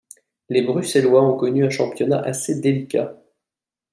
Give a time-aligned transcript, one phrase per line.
[0.49, 3.15] Les Bruxellois ont connu un championnat assez délicat.